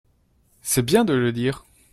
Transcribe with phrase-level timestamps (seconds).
[0.63, 1.63] C’est bien de le dire